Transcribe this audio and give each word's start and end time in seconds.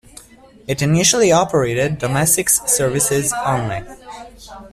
It 0.67 0.81
initially 0.81 1.31
operated 1.31 1.99
domestic 1.99 2.49
services 2.49 3.31
only. 3.45 3.83